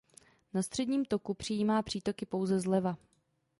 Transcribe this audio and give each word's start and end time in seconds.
Na 0.53 0.61
středním 0.61 1.05
toku 1.05 1.33
přijímá 1.33 1.81
přítoky 1.81 2.25
pouze 2.25 2.59
zleva. 2.59 2.97